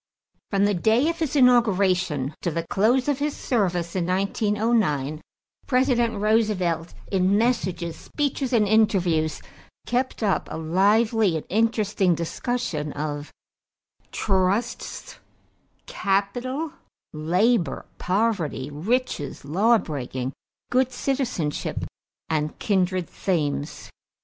= 0.27 0.49
From 0.49 0.65
the 0.65 0.73
day 0.73 1.09
of 1.09 1.19
his 1.19 1.35
inauguration 1.35 2.33
to 2.41 2.49
the 2.49 2.65
close 2.65 3.07
of 3.07 3.19
his 3.19 3.37
service 3.37 3.95
in 3.95 4.07
1909, 4.07 5.21
President 5.67 6.17
Roosevelt, 6.19 6.95
in 7.11 7.37
messages, 7.37 7.97
speeches, 7.97 8.51
and 8.51 8.67
interviews, 8.67 9.43
kept 9.85 10.23
up 10.23 10.47
a 10.49 10.57
lively 10.57 11.37
and 11.37 11.45
interesting 11.49 12.15
discussion 12.15 12.91
of 12.93 13.31
trusts, 14.11 15.19
capital, 15.85 16.73
labor, 17.13 17.85
poverty, 17.99 18.71
riches, 18.71 19.45
lawbreaking, 19.45 20.33
good 20.71 20.91
citizenship, 20.91 21.85
and 22.27 22.57
kindred 22.57 23.07
themes. 23.07 23.91